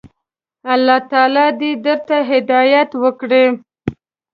[0.73, 3.45] الله تعالی دي درته هدايت وکړي.